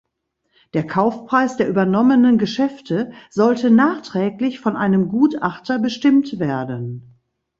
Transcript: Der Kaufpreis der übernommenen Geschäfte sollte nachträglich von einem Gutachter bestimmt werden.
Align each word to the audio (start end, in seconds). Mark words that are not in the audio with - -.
Der 0.73 0.87
Kaufpreis 0.87 1.57
der 1.57 1.67
übernommenen 1.69 2.39
Geschäfte 2.39 3.11
sollte 3.29 3.69
nachträglich 3.69 4.59
von 4.59 4.75
einem 4.75 5.09
Gutachter 5.09 5.77
bestimmt 5.77 6.39
werden. 6.39 7.19